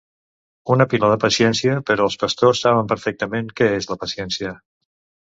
una 0.75 0.85
pila 0.93 1.09
de 1.09 1.17
paciència, 1.23 1.75
però 1.89 2.07
els 2.09 2.17
pastors 2.23 2.61
saben 2.65 2.89
perfectament 2.93 3.51
què 3.61 3.67
és 3.81 3.89
la 3.91 3.99
paciència. 4.05 4.55